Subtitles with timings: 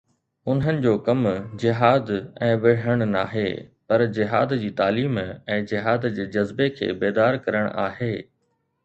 [0.51, 1.19] انهن جو ڪم
[1.63, 2.07] جهاد
[2.47, 3.43] ۽ وڙهڻ ناهي،
[3.93, 8.11] پر جهاد جي تعليم ۽ جهاد جي جذبي کي بيدار ڪرڻ آهي.